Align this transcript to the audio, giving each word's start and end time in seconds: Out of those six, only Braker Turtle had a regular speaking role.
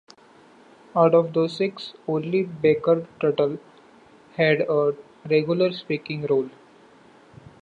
Out 0.95 1.13
of 1.13 1.31
those 1.33 1.57
six, 1.57 1.93
only 2.07 2.41
Braker 2.43 3.05
Turtle 3.19 3.59
had 4.35 4.61
a 4.61 4.95
regular 5.29 5.71
speaking 5.73 6.25
role. 6.25 6.49